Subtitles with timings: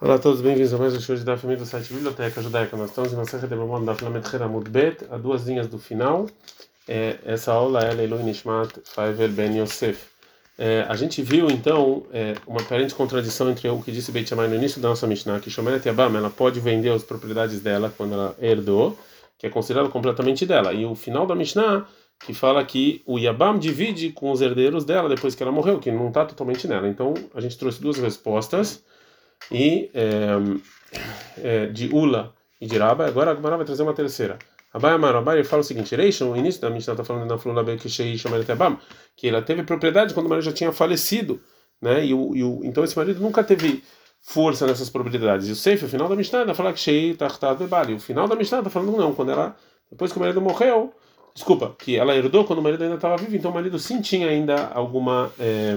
[0.00, 2.76] Olá a todos, bem-vindos a mais um show de Daf do site Biblioteca Judaica.
[2.76, 6.26] Nós estamos em serra de Bamon da Flamet Heramut Bet, a duas linhas do final.
[6.88, 10.04] É, essa aula é Leilu Nishmat Faivel Ben Yosef.
[10.58, 14.48] É, a gente viu então é, uma aparente contradição entre o que disse Beit Shammai
[14.48, 18.14] no início da nossa Mishnah, que Shomeret Yabam ela pode vender as propriedades dela quando
[18.14, 18.98] ela herdou,
[19.38, 20.72] que é considerado completamente dela.
[20.72, 21.86] E o final da Mishnah
[22.26, 25.92] que fala que o Yabam divide com os herdeiros dela depois que ela morreu, que
[25.92, 26.88] não está totalmente nela.
[26.88, 28.82] Então a gente trouxe duas respostas
[29.50, 29.90] e
[31.42, 33.06] é, de Ula e de Rabba.
[33.06, 34.38] Agora a Gemara vai trazer uma terceira.
[34.72, 37.62] Abai Amar, Abai fala o seguinte: Reishon, o início da Mishnah está falando na Flula
[37.62, 38.76] Bekishei Shomer Tebam,
[39.16, 41.40] que ela teve propriedade quando o marido já tinha falecido,
[41.80, 42.04] né?
[42.04, 43.84] E o, e o, então esse marido nunca teve
[44.20, 45.48] força nessas propriedades.
[45.48, 47.94] E o Seif, o final da Mishnah, ela fala que Shei Tartat Bebali.
[47.94, 49.54] O final da Mishnah está falando não, quando ela,
[49.88, 50.92] depois que o marido morreu,
[51.34, 54.28] desculpa, que ela herdou quando o marido ainda estava vivo, então o marido sim tinha
[54.28, 55.30] ainda alguma.
[55.38, 55.76] É,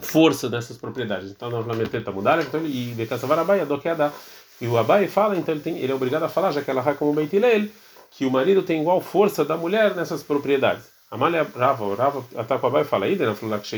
[0.00, 1.30] força dessas propriedades.
[1.30, 4.12] Então, novamente, está mudar, então, e de é da.
[4.60, 6.94] E o Abai fala, então ele, tem, ele é obrigado a falar, já que ela
[6.94, 7.66] como Beitilel,
[8.10, 10.92] que o marido tem igual força da mulher nessas propriedades.
[11.12, 13.68] Amália Rava, Rava ataca o Abai e fala, Ida, falou que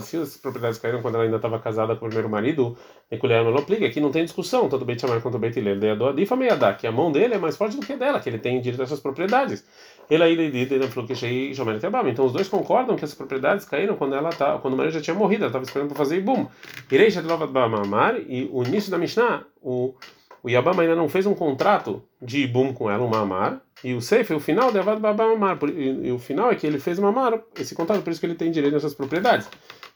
[0.00, 2.76] se as propriedades caíram quando ela ainda estava casada com o primeiro marido,
[3.08, 6.74] Nekulea não aplica, aqui não tem discussão, tanto Beit Shammai quanto Beit Hillel, Difa Meiadá,
[6.74, 8.80] que a mão dele é mais forte do que a dela, que ele tem direito
[8.80, 9.64] a essas propriedades.
[10.10, 11.14] Ele falou que
[11.54, 14.94] Shomer Então os dois concordam que essas propriedades caíram quando ela tá, quando o marido
[14.94, 16.46] já tinha morrido, ela estava esperando para fazer Ibum.
[16.90, 19.94] Irei Shadlovat Bamamar, e o início da Mishnah, o
[20.42, 24.00] o Yabam ainda não fez um contrato de Ibum com ela, um Mamar, e o
[24.00, 27.74] Seif, o final de Avad Babamar, e o final é que ele fez Mamar, esse
[27.74, 29.48] contrato, por isso que ele tem direito nessas propriedades.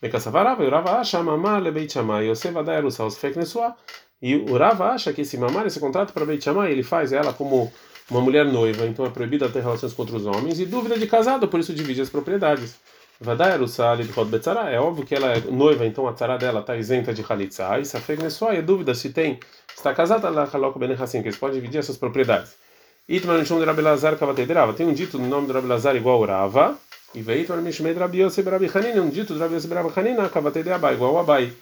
[0.02, 1.62] E o Mamar
[4.22, 7.32] e o Rava acha que esse Mamar, esse contrato para Beit Shammai, ele faz ela
[7.32, 7.72] como
[8.10, 11.48] uma mulher noiva, então é proibida ter relações com outros homens, e dúvida de casado,
[11.48, 12.76] por isso divide as propriedades.
[13.20, 13.96] Vadai Erusa,
[14.70, 17.84] é óbvio que ela é noiva, então a tzara dela está isenta de Halitza, e
[17.84, 19.38] Safek Nesua, e dúvida se tem
[19.76, 22.54] está casada lá com Ben Hassim, que eles podem dividir essas propriedades.
[23.06, 24.72] Itman Mishum de Rabelazar Kavatedrava.
[24.72, 26.78] Tem um dito no nome de Rabelazar igual ao Rava.
[27.14, 29.02] E Veitman Mishmei de Rabi Yosef Rabi Hanina.
[29.02, 31.52] Um dito de Rabi Yosef Rabi Hanina Kavatedrava igual Abai.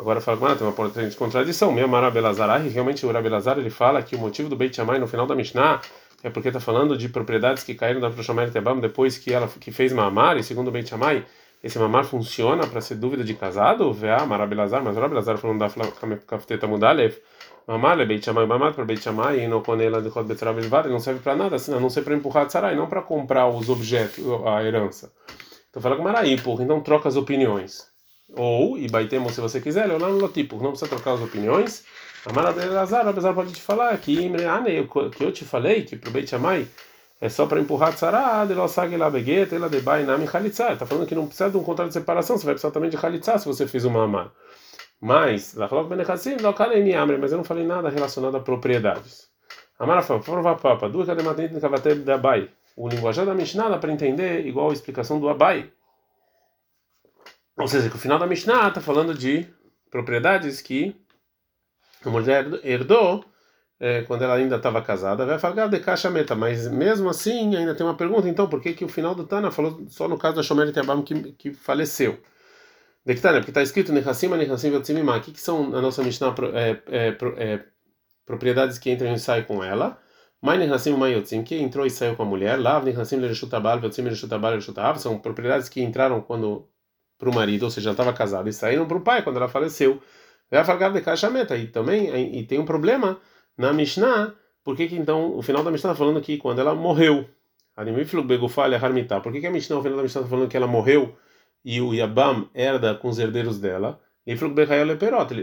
[0.00, 1.70] Agora fala que tem uma potente contradição.
[1.70, 5.26] Mesmo Rabelazar, realmente o Rabelazar ele fala que o motivo do Beit Shammai no final
[5.26, 5.82] da Mishnah
[6.22, 9.70] é porque está falando de propriedades que caíram da Proshamai Tebam depois que ela que
[9.70, 11.26] fez mamar, e segundo o Beit Shammai,
[11.62, 13.92] esse mamar funciona para ser dúvida de casado?
[13.92, 15.68] Vê, Marabelazar, mas o Rabelazar falando da
[16.26, 17.18] Kafteta Mudalev
[17.66, 21.20] Mamale Beit Shammai Mamat para Beit Shammai e não conela de Kod Belvad, não serve
[21.20, 25.12] para nada, assim, não ser para empurrar Tzarai, não para comprar os objetos, a herança.
[25.68, 27.89] Então fala com Maraí, porra, então troca as opiniões.
[28.36, 31.84] Ou, e baitemos se você quiser, lá no Lotipo, não precisa trocar as opiniões.
[32.24, 34.30] A Mara de Lazar, apesar pode te falar que,
[35.16, 36.68] que eu te falei que para Beit Shammai
[37.20, 40.72] é só para empurrar Tzara, de Losag lá Begueta, ela de Bainami Khalitza.
[40.72, 42.96] Está falando que não precisa de um contrato de separação, você vai precisar também de
[42.96, 44.32] Khalitza se você fez uma amar.
[45.00, 49.28] Mas, mas eu não falei nada relacionado a propriedades.
[49.78, 52.50] Amara fala, prova papa, duas cadematentes de cavatel da Abai.
[52.76, 55.70] O linguajar da Mishnah dá para entender igual a explicação do Abai.
[57.56, 59.46] Ou seja, que o final da Mishnah está falando de
[59.90, 60.96] propriedades que
[62.04, 63.24] a mulher herdou
[63.78, 67.74] é, quando ela ainda estava casada, vai falar de caixa meta, mas mesmo assim ainda
[67.74, 70.36] tem uma pergunta, então, por que, que o final do Tana falou só no caso
[70.36, 72.20] da Shomer Tebam que, que faleceu?
[73.04, 75.16] Dectana, porque está escrito Nechassim, Nechassim, Vetzimimá.
[75.16, 77.64] O que, que são a nossa Mishnah é, é, é,
[78.26, 79.98] propriedades que entram e saem com ela?
[80.42, 82.58] Mai Nechassim, Mai Yotzim, que entrou e saiu com a mulher.
[82.58, 84.98] Lav Nechassim, Lereshutabal, Vetzim, Lereshutabal, Lereshutav.
[84.98, 86.68] São propriedades que entraram quando
[87.20, 89.48] para o marido, ou seja, já estava casada, e saíram para o pai quando ela
[89.48, 90.02] faleceu.
[90.50, 91.56] De caixa meta.
[91.56, 93.20] E também e tem um problema
[93.56, 94.34] na Mishnah.
[94.64, 97.24] Por que, que então o final da Mishnah está falando que quando ela morreu?
[99.22, 101.16] Por que, que a Mishnah, o final da Mishnah está falando que ela morreu?
[101.64, 104.00] e o Yabam herda com os herdeiros dela,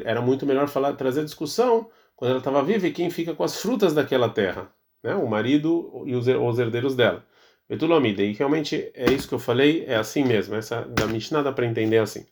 [0.03, 3.61] era muito melhor falar, trazer discussão quando ela estava viva e quem fica com as
[3.61, 4.71] frutas daquela terra,
[5.03, 5.15] né?
[5.15, 7.23] o marido e os, herdeiros dela.
[7.69, 11.51] Betulamida, e realmente é isso que eu falei, é assim mesmo, essa da Mishnah dá
[11.51, 12.25] para entender assim.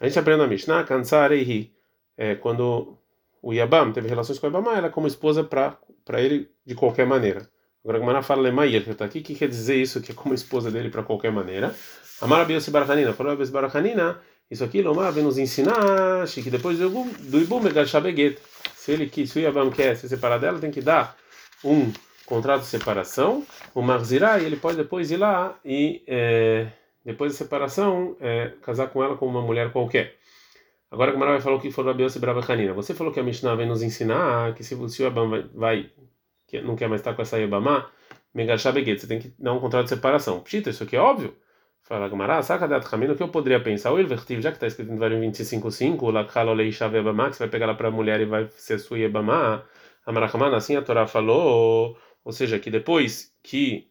[0.00, 1.72] A gente aprende na Mishnah, Kansareihi,
[2.16, 2.98] é, quando
[3.40, 5.78] o Yabam teve relações com o Yabam, era como esposa para
[6.20, 7.48] ele de qualquer maneira.
[7.84, 10.70] Agora, ela fala Lemair, que está aqui, que quer dizer isso, que é como esposa
[10.70, 11.72] dele para qualquer maneira?
[12.20, 14.20] Amar Abiyosi Barachanina, falou Abiyosi Barachanina,
[14.50, 18.38] isso aqui Lomar vem nos ensinar que depois do Ibum Megashabeget,
[18.74, 21.16] se ele quis, se o Yavam quer se separar dela, tem que dar
[21.64, 21.92] um
[22.26, 26.66] contrato de separação, o Marzirá, ele pode depois ir lá e, é,
[27.04, 30.16] depois da separação, é, casar com ela como uma mulher qualquer.
[30.90, 33.54] Agora que o vai falar o que falou Abiyosi Barachanina, você falou que a Mishnah
[33.54, 35.90] vem nos ensinar que se, se o Yavam vai, vai
[36.46, 37.90] que não quer mais estar com essa Yabamá,
[38.34, 40.40] você tem que dar um contrato de separação.
[40.40, 41.34] Pshita, isso aqui é óbvio.
[41.82, 43.92] Fala Gamara, saca da Tchamin, o que eu poderia pensar?
[43.92, 47.36] O Ilvertiv, já que está escrito em Dvarim 25.5, o Lakhal Olei Shav Ebamá, que
[47.36, 49.62] você vai pegar ela para a mulher e vai ser sua Ebamá,
[50.04, 51.96] Amarachman, assim a Torá falou,
[52.26, 53.86] ou seja, que depois que,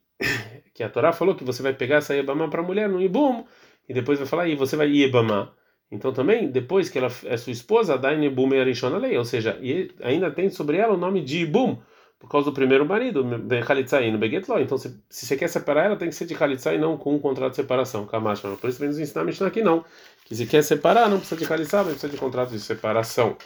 [0.74, 3.46] que a Torá falou que você vai pegar essa Ebamá para a mulher no Ibum,
[3.88, 5.54] e depois vai falar, e você vai Ebamá.
[5.90, 9.58] Então também, depois que ela é sua esposa, Dain Ibum e Arishon lei, ou seja,
[10.04, 11.78] ainda tem sobre ela o nome de Ibum
[12.20, 13.24] por causa do primeiro marido,
[13.66, 14.60] Khalitzai no Begetlo.
[14.60, 17.16] Então, se, se você quer separar ela, tem que ser de Khalitzai e não com
[17.16, 18.06] um contrato de separação.
[18.06, 19.86] Kamash, por isso vem nos ensinar a Mishnah aqui não.
[20.26, 23.38] Que se quer separar, não precisa de Khalitzai, mas precisa de contrato de separação.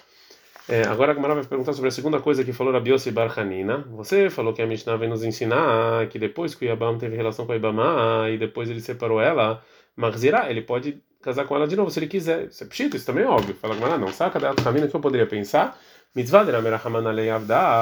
[0.69, 3.38] É, agora a Gamara vai perguntar sobre a segunda coisa que falou Rabi Yossi Bar
[3.38, 3.80] Hanina.
[3.89, 7.48] Você falou que a Mishnah vem nos ensinar que depois que o Yabam teve relação
[7.48, 9.63] com a Ibama e depois ele separou ela,
[9.95, 12.50] Marzirá, ele pode casar com ela de novo se ele quiser.
[12.50, 13.56] Isso é pshito, isso também é óbvio.
[13.56, 14.13] Fala Gamara, não.
[14.13, 15.75] Saca da Hanina que eu poderia pensar
[16.16, 16.51] Mitzvah de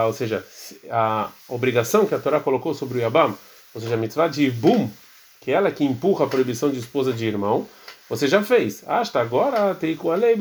[0.05, 0.45] ou seja,
[0.89, 3.37] a obrigação que a Torá colocou sobre o Yabam,
[3.73, 4.89] ou seja, a mitzvah de Ibum,
[5.39, 7.67] que é ela que empurra a proibição de esposa de irmão,
[8.09, 8.83] você já fez.
[8.87, 10.35] Ah, está agora tem com a lei,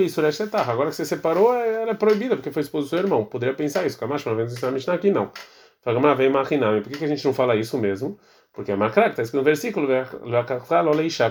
[0.70, 3.24] Agora que você separou, ela é proibida porque foi esposa do seu irmão.
[3.24, 3.98] Poderia pensar isso.
[3.98, 5.30] Kamash, na Mishnah aqui, não.
[5.82, 6.80] Fala, vem Machinami.
[6.80, 8.18] Por que, que a gente não fala isso mesmo?
[8.52, 9.86] Porque é Makrak, está escrito no versículo,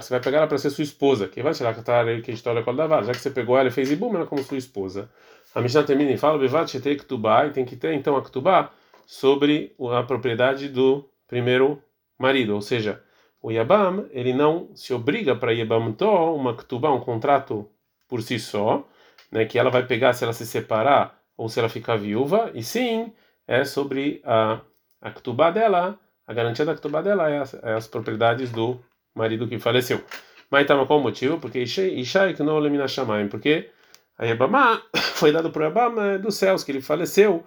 [0.03, 1.27] você vai pegar ela para ser sua esposa.
[1.27, 2.63] Que vai tirar que história
[3.03, 5.09] Já que você pegou ela e fez Ibum, ela é como sua esposa.
[5.53, 8.71] A Mishnah termina e fala, Bevat Shetei Ktubá, e tem que ter então a Ktubá
[9.07, 11.81] sobre a propriedade do primeiro
[12.17, 13.01] marido, ou seja,
[13.45, 17.69] o Yabam, ele não se obriga para Yabam To, uma Ktubá, um contrato
[18.07, 18.89] por si só,
[19.31, 22.63] né, que ela vai pegar se ela se separar ou se ela ficar viúva, e
[22.63, 23.13] sim,
[23.47, 24.61] é sobre a,
[24.99, 28.83] a Ktubá dela, a garantia da Ktubá dela é as, é as propriedades do
[29.13, 30.03] marido que faleceu.
[30.49, 31.39] Mas então, qual o motivo?
[31.39, 33.69] Porque Ishai que não elimina Shamayim, porque
[34.17, 34.81] a Yabamá
[35.13, 37.45] foi dado para Yabama dos céus, que ele faleceu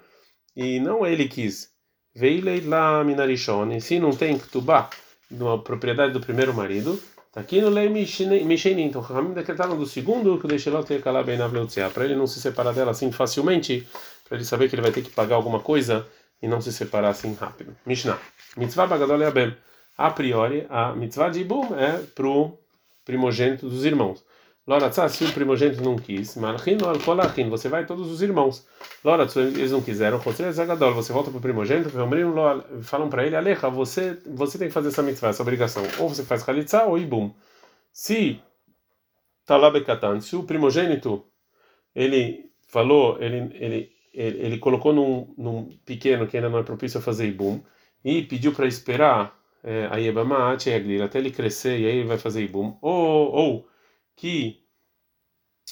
[0.54, 1.72] e não ele quis.
[2.14, 4.38] Veio lá Minarishon, e se não tem
[5.28, 7.00] Ktubá, numa propriedade do primeiro marido,
[7.32, 8.84] tá aqui no Lei Mishenin.
[8.84, 11.48] Então, Ramim decretaram do segundo que o Deixelot ter calado bem na
[11.90, 13.86] para ele não se separar dela assim facilmente,
[14.28, 16.06] para ele saber que ele vai ter que pagar alguma coisa
[16.40, 17.76] e não se separar assim rápido.
[17.84, 18.18] Mishnah.
[18.56, 19.56] Mitzvah Bagadol Yabem.
[19.96, 22.56] A priori, a mitzvah de Ibum é pro
[23.04, 24.24] primogênito dos irmãos.
[24.68, 26.36] Loratzá, se o primogênito não quis,
[27.48, 28.66] você vai todos os irmãos.
[29.02, 31.90] Loratzá, eles não quiseram, você volta para o primogênito,
[32.82, 35.82] falam para ele, Aleja, você, você tem que fazer essa mitzvah, essa obrigação.
[35.98, 37.32] Ou você faz Khalitza ou Ibum.
[37.90, 38.42] Se
[39.46, 41.24] Talabekatan, se o primogênito,
[41.94, 47.00] ele falou, ele, ele, ele, ele colocou num, num pequeno que ainda não é propício
[47.00, 47.62] a fazer Ibum,
[48.04, 52.42] e pediu para esperar é, a Yebama até ele crescer e aí ele vai fazer
[52.42, 52.76] Ibum.
[52.82, 53.68] Ou, ou
[54.18, 54.64] que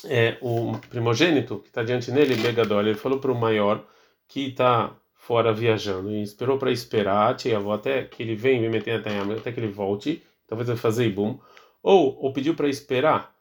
[0.04, 3.84] é, o primogênito que está diante dele, Begadol, ele falou para o maior
[4.28, 7.34] que está fora viajando e esperou para esperar
[7.72, 11.38] até que ele venha me meter até, até que ele volte, talvez vai fazer ibum,
[11.82, 13.34] ou, ou pediu para esperar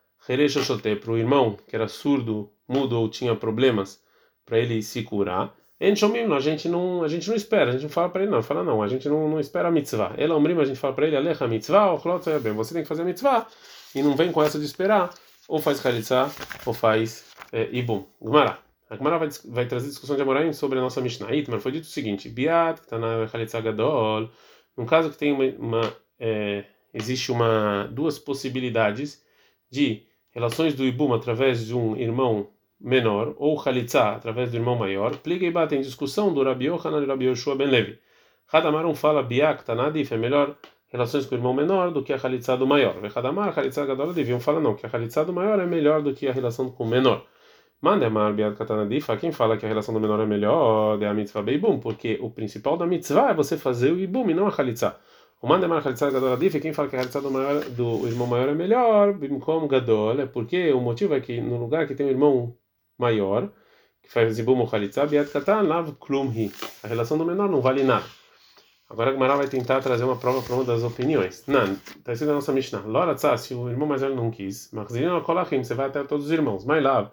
[1.00, 4.04] para o irmão que era surdo, mudo ou tinha problemas,
[4.44, 5.56] para ele se curar.
[5.80, 5.86] A
[6.40, 8.82] gente não, a gente não espera, a gente não fala para ele não, fala não,
[8.82, 10.16] a gente não, não espera a mitzvah.
[10.18, 13.04] Ele é um a gente fala para ele, alecha mitzvah, ou você tem que fazer
[13.04, 13.48] a mitzvah
[13.96, 15.10] e não vem com essa de esperar,
[15.48, 16.30] ou faz Khalitsa,
[16.66, 18.06] ou faz é, Ibum.
[18.22, 18.60] Gumara.
[18.90, 21.30] A Gumara vai, vai trazer discussão de Amoraim sobre a nossa Mishnah.
[21.48, 24.30] Mas foi dito o seguinte: Biat, que está na Khalitsa Gadol,
[24.78, 25.46] num caso que tem uma.
[25.58, 29.22] uma é, existe uma duas possibilidades
[29.70, 32.50] de relações do Ibum através de um irmão
[32.80, 35.18] menor, ou Khalitsa através do irmão maior.
[35.18, 38.00] Pliga e tem discussão do Rabi Yohanan e Rabi Yoshua ben Levi.
[38.52, 40.56] Hadamar um fala Biak, Tanadif, é melhor
[40.96, 43.00] relações com o irmão menor do que a Khalitsa do maior.
[43.00, 46.28] Vechadamar, Khalitsa Gadol deviam falar não, que a Khalitsa do maior é melhor do que
[46.28, 47.26] a relação com o menor.
[47.82, 51.44] Mandemar Biad Katanadifa, quem fala que a relação do menor é melhor é a mitzvah
[51.44, 54.98] beibum, porque o principal da mitzvah é você fazer o ibum e não a Khalitsa.
[55.42, 58.50] O Mandemar Khalitsa Gadol Adif, quem fala que a Khalitsa do, maior, do irmão maior
[58.50, 62.10] é melhor, bimkom Gadol, é porque o motivo é que no lugar que tem um
[62.10, 62.56] irmão
[62.98, 63.52] maior,
[64.02, 66.52] que faz ibum ou Khalitsa, Biad Katan, lav klumhi.
[66.84, 68.06] A relação do menor não vale nada.
[68.88, 71.44] Agora a vai tentar trazer uma prova para uma das opiniões.
[71.48, 72.82] Não, está escrito na nossa Mishnah.
[72.82, 76.32] Lora se o irmão mais velho não quis, Marzirino Kolachim, você vai até todos os
[76.32, 76.64] irmãos.
[76.64, 77.12] Mas lá,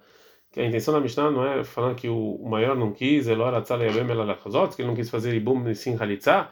[0.50, 3.78] que a intenção da Mishnah não é falar que o maior não quis, Lora Tzah
[3.78, 6.50] que ele não quis fazer Ibum Sim Halitzah,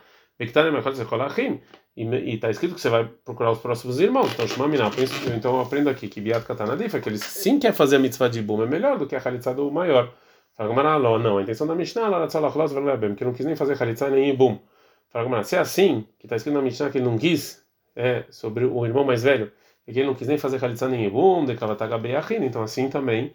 [1.07, 1.61] Kolachim.
[1.95, 4.33] E está escrito que você vai procurar os próximos irmãos.
[4.33, 4.91] Então, Shumamina,
[5.37, 8.29] então eu aprendo aqui que Biat Katanadif é que ele sim quer fazer a mitzvah
[8.29, 10.15] de Ibum, é melhor do que a Halitzah do maior.
[10.57, 12.41] Fala, não, a intenção da Mishnah, Lora Tzah
[13.15, 14.59] que não quis nem fazer Halitzah nem Ibum.
[15.11, 17.65] Fala, se é assim, que está escrito na Mishnah que ele não quis,
[17.97, 19.53] é, sobre o irmão mais velho,
[19.87, 21.11] e que ele não quis nem fazer Khalitsa nem
[21.47, 23.33] de Kavatagabeachin, então assim também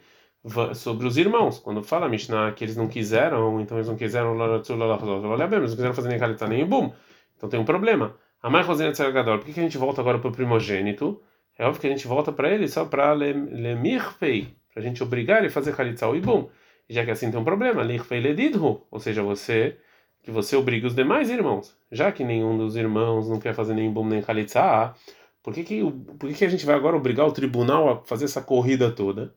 [0.73, 1.59] sobre os irmãos.
[1.59, 5.93] Quando fala a Mishnah que eles não quiseram, então eles não quiseram, eles não quiseram
[5.93, 6.93] fazer nem Khalitsa nem Ebum,
[7.35, 8.15] então tem um problema.
[8.41, 11.21] A mãe Rosina Tzeragador, por que, a gente volta agora para o primogênito?
[11.57, 15.39] É óbvio que a gente volta para ele só para lemirpei, para a gente obrigar
[15.39, 16.47] ele a fazer Khalitsa o Ibum.
[16.87, 19.77] Já que assim tem um problema, lirpei ledidhu, ou seja, você
[20.25, 21.77] que você obriga os demais irmãos.
[21.91, 24.95] Já que nenhum dos irmãos não quer fazer nem Ibum nem Khalitsa,
[25.43, 25.83] por que, que,
[26.19, 29.31] por que, que a gente vai agora obrigar o tribunal a fazer essa corrida toda?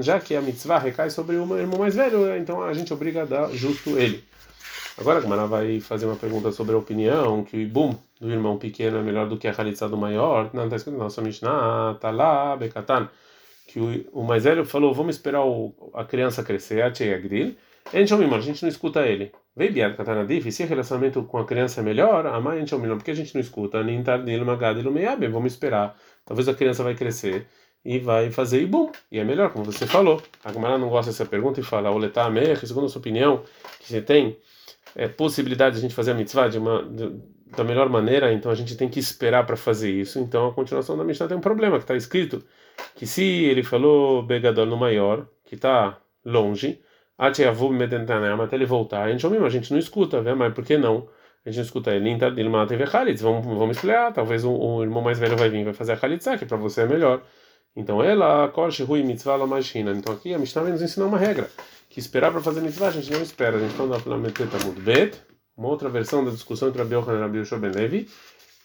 [0.00, 3.24] Já que a mitzvah recai sobre o irmão mais velho, então a gente obriga a
[3.24, 4.22] dar justo ele.
[4.96, 8.56] Agora a Gamara vai fazer uma pergunta sobre a opinião que o ibum do irmão
[8.58, 10.50] pequeno é melhor do que a halitza do maior.
[10.54, 13.08] Não, está escrito na nossa Mishnah, tá lá, Bekatan,
[13.72, 17.56] que o, o mais velho falou, vamos esperar o, a criança crescer, a Gril.
[17.90, 17.98] A
[18.40, 19.32] gente não escuta ele.
[19.56, 22.74] Vem biad katanadif, se o relacionamento com a criança é melhor, a mãe a gente
[22.74, 25.96] porque a gente não escuta, nem tardilo magadilo meiabe, vamos esperar.
[26.24, 27.46] Talvez a criança vai crescer
[27.84, 30.22] e vai fazer ibum, e é melhor, como você falou.
[30.44, 33.42] A Gamara não gosta dessa pergunta e fala, oletá que segundo a sua opinião,
[33.80, 34.36] que você tem
[34.94, 37.10] é, possibilidade de a gente fazer a mitzvah de uma, de,
[37.56, 40.18] da melhor maneira, então a gente tem que esperar para fazer isso.
[40.18, 42.42] Então a continuação da Mishnah tem um problema, que está escrito
[42.94, 46.80] que se ele falou Begadol no maior, que está longe,
[47.18, 47.44] até
[48.56, 51.08] ele voltar, a gente, a gente não escuta, mas por que não?
[51.44, 52.76] A gente não escuta ele, ele mata e
[53.14, 56.38] vamos, vamos explicar, talvez o, o, irmão mais velho vai vir, vai fazer a Khalitsa,
[56.38, 57.22] que para você é melhor.
[57.74, 59.92] Então ela, Korshi Hui Mitzvah Lamashina.
[59.92, 61.48] Então aqui a Mishnah nos ensinar uma regra
[61.92, 63.56] que esperar para fazer mitzvah a gente não espera.
[63.56, 65.20] A gente está na Meteta Bet,
[65.54, 68.08] uma outra versão da discussão entre Rabi Yochanan e Yoshua Ben Levi.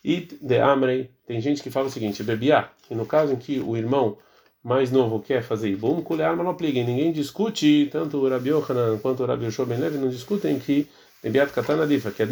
[0.08, 3.60] E de Amrei, tem gente que fala o seguinte: bebiá, que no caso em que
[3.60, 4.18] o irmão
[4.64, 6.82] mais novo quer fazer ibum, arma não aplica.
[6.82, 10.88] Ninguém discute, tanto o Rabi Yochanan quanto o Rabi Yoshua Ben Levi não discutem que
[11.22, 12.26] bebiat katana difa, que,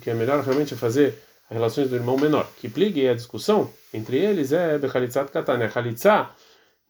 [0.00, 1.18] que é melhor realmente fazer
[1.50, 2.48] as relações do irmão menor.
[2.58, 5.68] Que pligue a discussão entre eles é bechalitzat katana.
[5.68, 6.30] Chalitza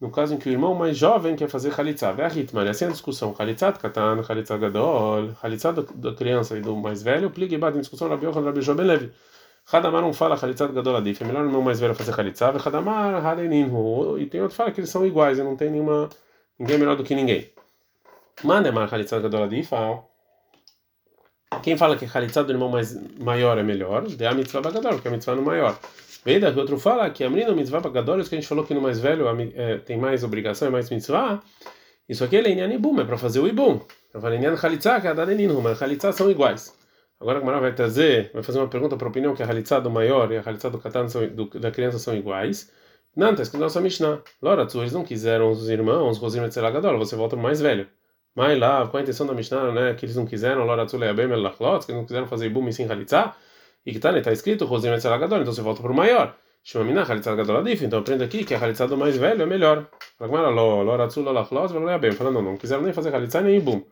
[0.00, 2.12] no caso em que o irmão mais jovem quer fazer Khalitsa.
[2.12, 3.34] Vê a ritma, essa é a discussão.
[3.34, 8.26] Khalitzat katan, Khalitzat gadol, Khalitzat da criança e do mais velho, pligue em discussão Rabi
[8.26, 9.10] Yochanan, Rabi Joben Levi.
[9.70, 12.68] Hadamar não fala Khalitzat gadol adif, é melhor o irmão mais velho fazer Khalitsa, e
[12.68, 14.18] Hadamar hadeninhu.
[14.18, 16.08] E tem outro que fala que eles são iguais, não tem nenhuma,
[16.58, 17.50] ninguém é melhor do que ninguém.
[18.42, 19.70] Mandemar Khalitzat gadol adif,
[21.62, 25.08] quem fala que Khalitzat do irmão mais maior é melhor, de a mitzvah bagadol, porque
[25.08, 25.78] a mitzvah no maior.
[26.24, 28.80] Veda, que outro fala que a menina mitzvah pagadores, que a gente falou que no
[28.80, 31.42] mais velho é, tem mais obrigação, é mais mitzvah.
[32.08, 33.80] Isso aqui é lenyan ibum, é para fazer o ibum.
[34.12, 36.77] Eu falei lenyan chalitza, que é a dadeninhu, mas chalitza são iguais.
[37.20, 39.80] Agora a Gamara vai trazer, vai fazer uma pergunta para a opinião que a chalitza
[39.80, 42.70] do maior e a chalitza do katan são, do, da criança são iguais.
[43.16, 44.20] Não, está escrito na nossa Mishnah.
[44.40, 47.88] Lora, eles não quiseram os irmãos, Rosim Etzelagadol, você volta pro mais velho.
[48.34, 49.94] Mas lá, qual a intenção da Mishnah, né?
[49.94, 52.86] Que eles não quiseram, Lora Tzuleabem Melachlot, que eles não quiseram fazer ibum e sim
[52.86, 53.34] chalitza.
[53.84, 56.36] E que tá, está escrito Rosim Etzelagadol, então você volta para o maior.
[56.62, 59.86] Shemamina Halitzad Gadol Adif, então aprende aqui que a Halitzad do mais velho é melhor.
[62.16, 63.82] Fala, não, não quiseram nem fazer Halitzad nem Ibum.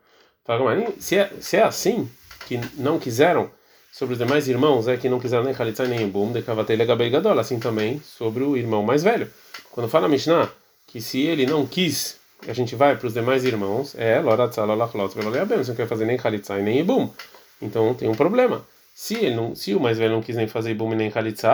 [0.98, 2.08] Se é, se é assim,
[2.46, 3.50] que não quiseram
[3.92, 7.08] sobre os demais irmãos, é que não quiseram nem Halitzad nem Ibum, de Kavatei Legabei
[7.08, 9.30] Gadol, assim também sobre o irmão mais velho.
[9.70, 10.50] Quando fala Mishnah
[10.86, 15.14] que se ele não quis, a gente vai para os demais irmãos, é Loratzal Olachlot,
[15.14, 17.10] você não quer fazer nem Halitzad nem Ibum.
[17.60, 18.64] Então tem um problema.
[18.94, 21.50] Se, ele não, se o mais velho não quis nem fazer Ibum nem Khalitsa,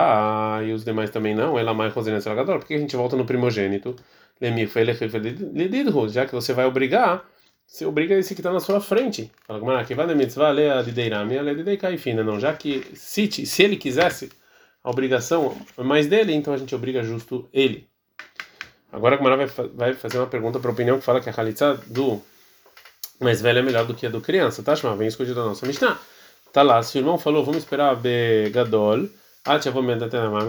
[0.65, 3.25] e os demais também não, ela mais Rosina Selagador, por que a gente volta no
[3.25, 3.95] primogênito?
[4.39, 4.93] Lemir foi ele
[6.07, 7.21] já que você vai obrigar,
[7.73, 9.31] você obriga esse que está na sua frente.
[9.47, 13.27] Fala, que vai na mitzvah, lê a dideirami, lê a dideikaifina, não, já que se,
[13.47, 14.31] se ele quisesse
[14.83, 17.89] a obrigação mais dele, então a gente obriga justo ele.
[18.91, 21.33] Agora a Gamara vai, vai fazer uma pergunta para a opinião que fala que a
[21.33, 22.21] Khalitsa do
[23.19, 24.75] mais velho é melhor do que a do criança, tá?
[24.95, 25.97] Vem escolhido a nossa Mishnah.
[26.51, 29.09] Tá lá, se o irmão falou, vamos esperar Begadol,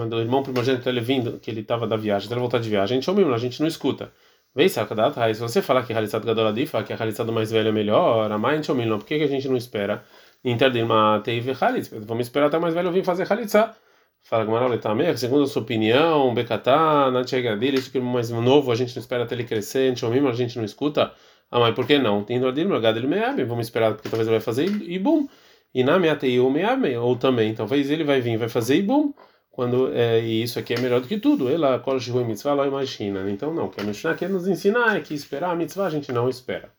[0.09, 3.01] do irmão primogênito ele vindo, que ele estava da viagem, ele voltar de viagem, a
[3.01, 4.11] gente a gente não escuta.
[4.55, 7.71] Vem sacadat, se você falar que Halisat Gadol Adifa, que a Halisat mais velho é
[7.73, 10.01] melhor, a ouviu, não, por que a gente não espera?
[10.45, 13.75] Interdirma Teive Halitz, vamos esperar até o mais velho vir fazer Halitzah.
[14.23, 18.75] Fala Gamarol Etamer, segundo a sua opinião, Bekatá, Natchegadir, isso que é mais novo, a
[18.75, 21.11] gente não espera até ele crescer, a gente ouviu, a gente não escuta.
[21.51, 22.23] Ah, mas por que não?
[22.23, 25.27] Tem Dordir, Gadil Meab, vamos esperar porque talvez ele vai fazer e bum.
[25.73, 29.13] E na meateiu meame, ou também, talvez ele vai vir, vai fazer ibum,
[29.55, 31.49] quando é, e isso aqui é melhor do que tudo.
[31.49, 33.31] Ela cola de mitzvah, lá imagina.
[33.31, 36.11] Então não, que a Mishnah quer nos ensinar é que esperar a mitzvah a gente
[36.11, 36.69] não espera.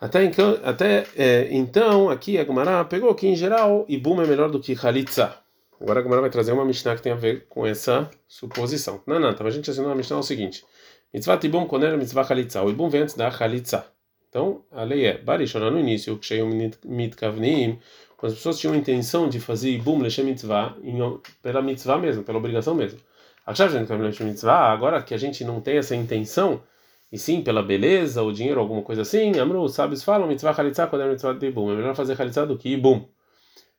[0.00, 4.48] Até, então, até é, então, aqui a Gemara pegou que em geral ibum é melhor
[4.48, 5.34] do que halitza.
[5.80, 9.02] Agora a Gemara vai trazer uma Mishnah que tem a ver com essa suposição.
[9.04, 10.64] Não, não, então a gente assinou a Mishnah é o seguinte:
[11.12, 12.62] mitzvah ibum koner mitzvah halitza.
[12.62, 13.84] O ibum vem antes da halitza.
[14.28, 16.20] Então, a lei é, Barishona no início,
[16.84, 17.80] mitkavnim,
[18.18, 20.76] quando as pessoas tinham a intenção de fazer Ibum Leshem Mitzvah,
[21.40, 22.98] pela mitzvah mesmo, pela obrigação mesmo.
[23.46, 26.60] Agora que a gente não tem essa intenção,
[27.12, 30.88] e sim pela beleza, ou dinheiro, alguma coisa assim, Amru, os sábios falam, mitzvah chalitza
[30.88, 31.70] quando é mitzvah de ibum.
[31.72, 33.08] É melhor fazer chalitza do que ibum.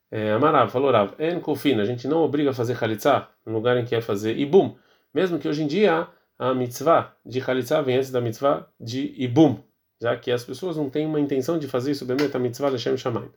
[0.09, 3.75] É, Amarav falou Rav, en kofin, a gente não obriga a fazer chalitza no lugar
[3.77, 4.73] em que é fazer ibum.
[5.13, 6.07] Mesmo que hoje em dia
[6.39, 9.59] a mitzvah de chalitza vem antes da mitzvah de ibum,
[10.01, 12.95] já que as pessoas não têm uma intenção de fazer isso, bem, a mitzvah Hashem
[12.95, 13.29] Shamayim.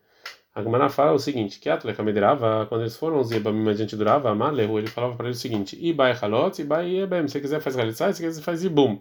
[0.54, 4.04] A Gemara fala o seguinte, que Atle Kamedrava, quando eles foram os Yebamim adiante do
[4.04, 7.75] Rava, Amalehu, ele falava para ele o seguinte, Ibai Halot, Ibai Yebem, se quiser faz
[7.75, 9.00] chalitza, se quiser faz ibum.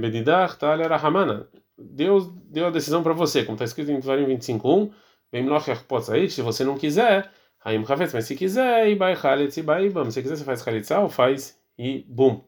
[0.00, 1.46] Bedidach tal era Hamana.
[1.78, 4.90] Deus deu a decisão para você, como está escrito em Dvarim 25:1,
[5.30, 5.46] Bem
[5.88, 7.30] pode sair, se você não quiser,
[7.64, 11.08] Haim Havetz, mas se quiser, Ibai Haletz, Ibai Ibam, se quiser você faz Khalitsa ou
[11.08, 12.42] faz e bum.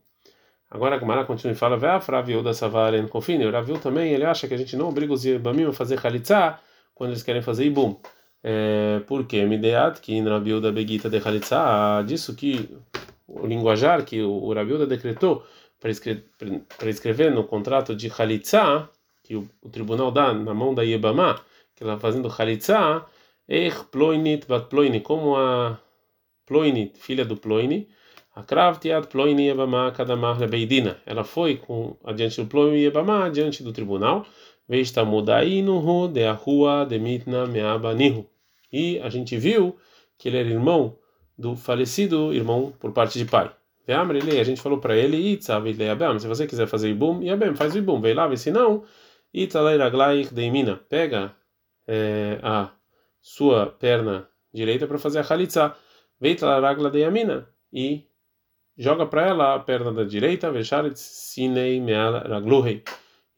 [0.68, 4.48] Agora a Gemara continua e fala, Ve'afra da Savaren Kofine, o Raviu também, ele acha
[4.48, 6.58] que a gente não obriga os Ibamim a fazer Khalitsa
[6.94, 7.96] quando eles querem fazer Ibum.
[8.42, 9.44] É, por quê?
[9.44, 12.68] Mideat, que in da Begita de Khalitsa, disso que
[13.26, 15.44] o linguajar que o Raviuda decretou,
[15.80, 16.24] para escrever,
[16.84, 18.88] escrever no contrato de Khalitsa,
[19.22, 21.40] que o, o, tribunal dá na mão da Yebama,
[21.74, 23.04] que ela está fazendo Khalitsa,
[23.48, 25.78] Er Ploinit Bat Ploini, como a
[26.46, 27.88] Ploinit, filha do Ploini,
[28.34, 30.98] a Krav Tiad Ploini Yebama Kadamar Beidina.
[31.06, 34.26] Ela foi com adiante do Ploini Yebama, diante do tribunal,
[34.68, 38.28] Veista Mudainuhu de Ahua de Mitna Meabanihu.
[38.72, 39.76] E a gente viu
[40.18, 40.98] que ele era irmão
[41.36, 43.50] do falecido irmão por parte de pai.
[43.86, 45.66] Veamrele, a gente falou para ele, Itzav
[46.18, 48.84] se você quiser fazer ibum, Yabem, faz o ibum, vei lá, se não,
[49.32, 51.36] Itzalai Raglaich Deimina, pega
[51.86, 52.70] é, a
[53.20, 55.74] sua perna direita para fazer a Khalitza,
[56.18, 58.06] Veitzalai Ragla Deimina, e
[58.78, 62.82] joga para ela a perna da direita, Vesharet Sinei Meal Ragluhei,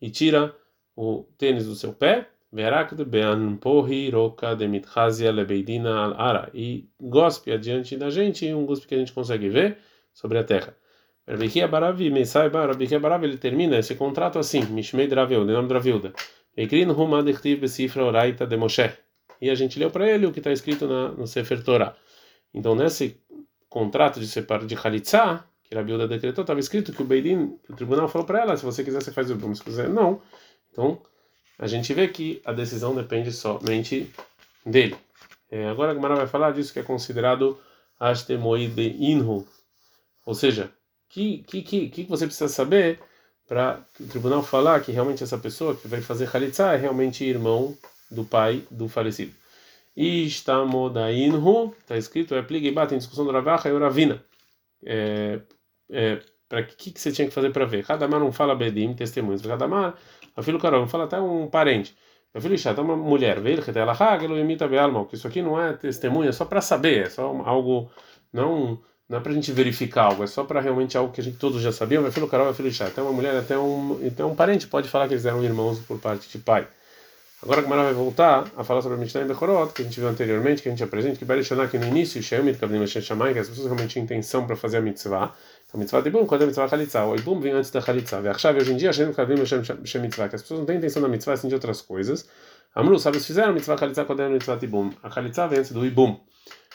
[0.00, 0.54] e tira
[0.96, 7.52] o tênis do seu pé, Verakd Bean Pohi Roka Demitchazia Lebeidina Al Ara, e gospe
[7.52, 9.78] adiante da gente, um gospe que a gente consegue ver,
[10.14, 10.74] sobre a terra.
[11.28, 16.12] Rabikia Baravi, Mesai Rabikia Baravi, ele termina esse contrato assim, Mishmei Draveu, de nome Dravilda.
[16.56, 18.90] Ekrin Huma Dechtiv Besifra Oraita de Moshe.
[19.40, 21.94] E a gente leu para ele o que está escrito na, no Sefer Torah.
[22.54, 23.20] Então, nesse
[23.68, 28.08] contrato de separ de Khalitsa, que Rabiuda decretou, estava escrito que o Beidin, o tribunal
[28.08, 30.22] falou para ela, se você quiser, você faz o bom, se quiser, não.
[30.76, 31.00] Então,
[31.58, 34.12] a gente vê que a decisão depende somente
[34.64, 34.94] dele.
[35.50, 37.58] É, agora a Gemara vai falar disso que é considerado
[37.98, 39.48] Ashtemoid de Inhu,
[40.26, 40.70] ou seja,
[41.08, 43.00] que, que, que, que você precisa saber
[43.48, 47.74] para o tribunal falar que realmente essa pessoa que vai fazer Khalitsa é realmente irmão
[48.10, 49.32] do pai do falecido.
[49.96, 54.22] Ishtamodainhu, está escrito, é pliga e bate em discussão do Ravacha e o Ravina.
[54.84, 55.40] É,
[55.88, 57.84] é, para que, que você tinha que fazer para ver?
[57.84, 59.42] Cada mar não fala Bedim, testemunhos.
[59.42, 59.98] Cada mar,
[60.36, 61.96] a filho Carol, fala até um parente.
[62.34, 63.94] A filho Chá, uma mulher, veio que ela
[64.38, 64.68] imita
[65.08, 67.90] que isso aqui não é testemunha, é só para saber, é só algo,
[68.32, 71.24] não não é para a gente verificar algo, é só para realmente algo que a
[71.24, 72.02] gente todos já sabiam.
[72.02, 72.86] Vai filho Carol, vai filho Chá.
[72.86, 75.98] Até uma mulher, até um, até um parente pode falar que eles eram irmãos por
[76.00, 76.66] parte de pai.
[77.42, 80.00] Agora a Gamara vai voltar a falar sobre a Mishnah em Bechorot, que a gente
[80.00, 83.48] viu anteriormente, que a gente apresenta, que vai deixar aqui no início, Shemit que as
[83.48, 85.32] pessoas realmente têm intenção para fazer a mitzvah.
[85.74, 87.80] A mitzvah de Ibum, quando a mitzvah Chalitza, o Ibum vem antes da.
[87.80, 91.08] E a hoje em dia, Shemit Kablim mitzvah, que as pessoas não têm intenção da
[91.08, 92.28] mitzvah, assim de outras coisas.
[92.72, 94.92] Amru, sabe, fizeram a mitzvah Chalitza quando é a mitzvah de Ibum.
[95.02, 96.20] A Chalitza vem antes do Ibum.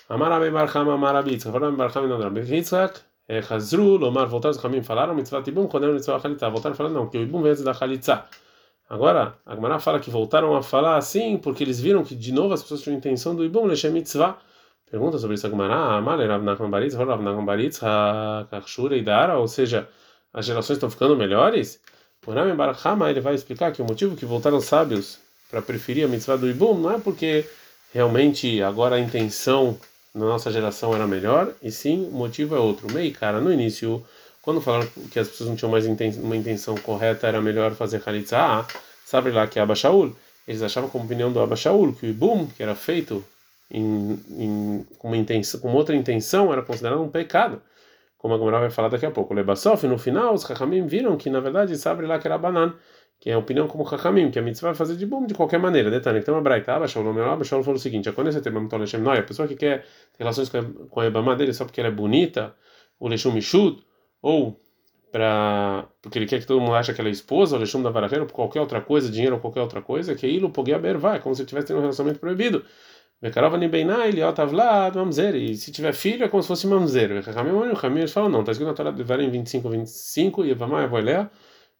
[0.09, 2.99] Amar Abe Barham, Amar Abi Yitzchak, Amar Barham não Rabi Yitzchak,
[3.47, 7.07] Chazru, Lomar, voltaram os caminhos, falaram mitzvah Ibum quando era mitzvah Chalitza, voltaram falando não,
[7.07, 8.25] que o Ibum vem antes da Chalitza.
[8.89, 12.53] Agora, a Gemara fala que voltaram a falar assim porque eles viram que de novo
[12.53, 14.37] as pessoas tinham intenção do Ibum, Lechem Mitzvah.
[14.91, 17.79] Pergunta sobre isso a Gemara, Amar, Rav Nachman Baritz, Rav Nachman Baritz,
[18.49, 19.87] Kachshura e Dara, ou seja,
[20.33, 21.79] as gerações estão ficando melhores?
[22.27, 25.17] O Rami Barahama ele vai explicar que o motivo que voltaram sábios
[25.49, 27.45] para preferir a mitzvah do Ibum não é porque
[27.93, 29.79] realmente agora a intenção
[30.13, 32.91] na nossa geração era melhor, e sim, o motivo é outro.
[32.91, 34.05] Meio cara, no início,
[34.41, 35.85] quando falaram que as pessoas não tinham mais
[36.17, 38.67] uma intenção correta, era melhor fazer Khalitza, ah,
[39.05, 40.13] sabe lá que é Abba Shaul,
[40.45, 43.23] eles achavam como opinião do Abba Shaul, que o Ibum, que era feito
[43.71, 47.61] em, em, com, uma intenção, com outra intenção, era considerado um pecado.
[48.17, 49.33] Como a Gamara vai falar daqui a pouco.
[49.33, 52.75] Lebassof, no final, os Chachamim viram que, na verdade, sabe lá que era banana
[53.21, 55.59] que é a opinião como Chachamim, que a mitzvah vai fazer de bom de qualquer
[55.59, 55.91] maneira.
[55.91, 59.19] Detalhe, tem uma braita, Abashal, o meu Abashal falou o seguinte: a você tem Noi,
[59.19, 59.85] a pessoa que quer
[60.17, 62.55] relações com a, a Ebamá dele só porque ela é bonita,
[62.99, 63.77] o Leshum Mishud,
[64.23, 64.59] ou
[65.11, 67.91] para porque ele quer que todo mundo ache que ela é esposa, o Leshum da
[67.91, 71.19] Varaheira, ou qualquer outra coisa, dinheiro ou qualquer outra coisa, que Ilo Pogia Bervá, é
[71.19, 72.65] como se estivesse tendo um relacionamento proibido.
[75.35, 77.11] E se tiver filho é como se fosse Mamzer.
[77.11, 81.29] Eles falam não, está escrito na Torá de Varim 25, 25, e Ebamá, Evoelea,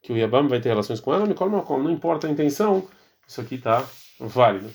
[0.03, 2.87] que o Yabam vai ter relações com ela, não importa a intenção,
[3.27, 3.83] isso aqui está
[4.19, 4.69] válido.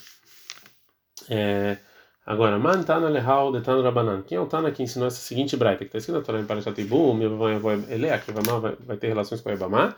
[1.31, 1.79] É,
[2.25, 4.23] agora, Man Tana Lehal de Tana Rabanan.
[4.23, 5.85] Quem é o Tana que ensinou essa seguinte braita?
[5.85, 9.09] Que está escrito na Torá em Parashat Ibum, Yabam Elea, que Yabam vai, vai ter
[9.09, 9.95] relações com o Yabamá.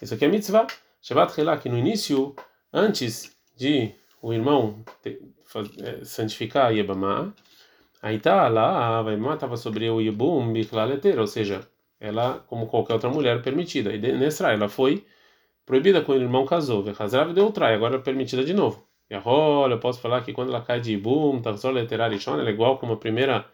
[0.00, 0.66] Isso aqui é mitzvah.
[1.00, 2.34] Shabbat Hilá, que no início,
[2.72, 7.32] antes de o irmão é, santificar Yebamá,
[8.00, 10.52] aí tá lá, a Yebamá estava sobre o Yebum
[11.20, 11.60] ou seja,
[12.00, 13.92] ela, como qualquer outra mulher, permitida.
[13.94, 15.04] E Nesra, ela foi
[15.66, 16.82] proibida quando o irmão casou.
[16.82, 18.86] Vechazrav deu trai, agora é permitida de novo.
[19.10, 19.18] E a
[19.74, 20.94] eu posso falar que quando ela cai de
[21.42, 23.44] tá só literar ela é igual como a primeira.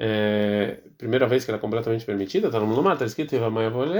[0.00, 3.34] É, primeira vez que ela é completamente permitida, tá no mundo está escrito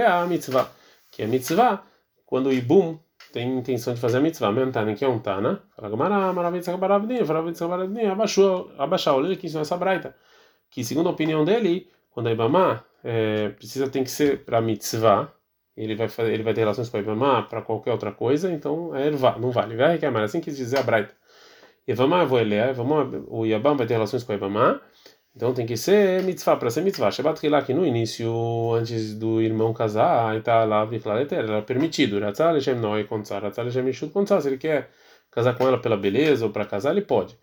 [0.05, 0.71] a mitzvah,
[1.11, 1.83] que é mitzvah,
[2.25, 2.97] quando o Ibum
[3.31, 7.25] tem intenção de fazer a mitzvah, Mentanen, que é um Tana, fala Gamara, Maravilha Sabaravdinha,
[7.25, 10.15] Maravilha Sabaravdinha, abaixou, abaixou, olha que isso é essa braita,
[10.69, 15.31] que segundo a opinião dele, quando a Ibamá é, precisa, tem que ser para mitzvah,
[15.77, 18.95] ele vai fazer, ele vai ter relações com a Ibamá para qualquer outra coisa, então
[18.95, 21.13] é ervá, não vale, vai reclamar, assim quis dizer a braita.
[21.87, 22.75] Ibamá, vou ler,
[23.27, 24.79] o Yabam vai ter relações com a Ibamá,
[25.35, 27.11] então tem que ser mitzvah, para ser mitzvah.
[27.11, 30.87] Shabbat Hilá, que no início, antes do irmão casar, aí tá lá,
[31.31, 32.19] era permitido.
[32.19, 34.41] Ratzal Hashem Noi Kontzar, Ratzal Hashem Ishut Kontzar.
[34.41, 34.89] Se ele quer
[35.31, 37.37] casar com ela pela beleza ou para casar, ele pode.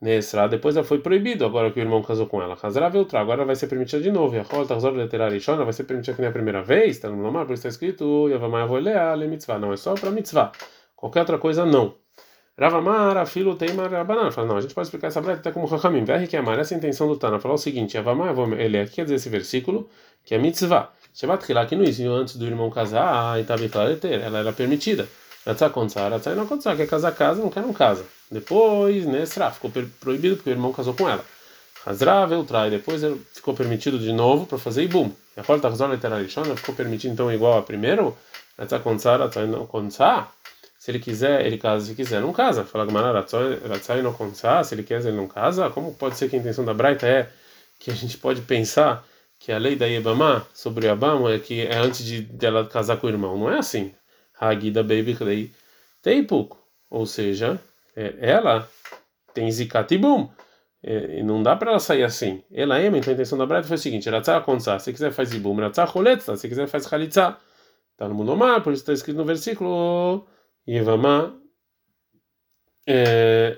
[0.00, 2.56] Nesra, depois ela foi proibido, agora que o irmão casou com ela.
[2.62, 4.34] Hazra Veltra, agora vai ser permitida de novo.
[4.34, 7.44] Yachol Tachzor Leterar Ishona, vai ser permitida que nem a primeira vez, está no normal,
[7.44, 9.58] por isso está escrito Yavamaya Voelea Le Mitzvah.
[9.58, 10.52] Não, é só para mitzvah.
[10.96, 11.94] Qualquer outra coisa, não.
[12.60, 14.30] Ravamar, afilo, teimar, abanar.
[14.32, 16.04] Fala, não, a gente pode explicar essa breta como Rahamim.
[16.04, 17.38] Ver que amar, essa é a intenção do Tana.
[17.40, 19.88] Falar o seguinte: Avamar, ele aqui quer dizer esse versículo,
[20.26, 20.90] que é mitzvah.
[21.14, 25.08] Shevat Hilá, que no início, antes do irmão casar, e estava ela era permitida.
[25.46, 28.04] Ratzá kontzá, ratzá não kontzá, quer casar, casa, não quer, não casa.
[28.30, 31.24] Depois, Nesra, ficou proibido porque o irmão casou com ela.
[31.86, 33.00] Hazra, Veltrai, depois
[33.32, 35.10] ficou permitido de novo para fazer Ibum.
[35.34, 38.14] E a porta Hazra literalishona ficou permitido então igual a primeiro.
[38.58, 40.28] Ratzá kontzá, ratzá não kontzá.
[40.80, 42.64] Se ele quiser, ele casa, se quiser, não casa.
[42.64, 42.86] Fala
[43.68, 44.14] Ratzai não
[44.64, 45.68] se ele quer, ele não casa.
[45.68, 47.28] Como pode ser que a intenção da Braita é
[47.78, 49.04] que a gente pode pensar
[49.38, 52.96] que a lei da Yebamá sobre o Abama é que é antes de dela casar
[52.96, 53.36] com o irmão?
[53.36, 53.92] Não é assim.
[54.40, 55.52] Hagida Baby Clay
[56.00, 56.56] tem pouco.
[56.88, 57.60] Ou seja,
[57.94, 58.66] é, ela
[59.34, 60.30] tem Zikat e Bum.
[60.82, 62.42] É, e não dá para ela sair assim.
[62.50, 64.08] Ela é, então a intenção da Braita foi o seguinte:
[64.46, 67.36] consa, se quiser faz Ibum, Choletza, se quiser faz Khalitza.
[67.92, 70.26] Está no Munomar, por isso está escrito no versículo.
[70.68, 71.36] Yevamá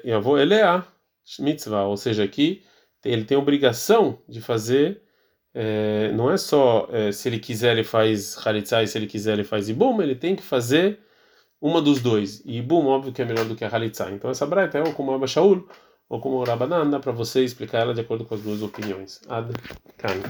[0.05, 0.85] Yavô Elea
[1.39, 2.65] Mitzvah, ou seja, aqui
[3.05, 5.03] ele tem obrigação de fazer,
[5.55, 9.35] é, não é só é, se ele quiser ele faz Halitzah e se ele quiser
[9.35, 11.01] ele faz Ibum, ele tem que fazer
[11.61, 12.43] uma dos dois.
[12.45, 14.11] E Ibum, óbvio que é melhor do que a Halitzah.
[14.11, 15.69] Então essa braita é ou como Abba Shaul
[16.09, 19.21] ou como Rabanan, dá para você explicar ela de acordo com as duas opiniões.
[19.29, 19.53] Ad
[19.97, 20.21] Kan.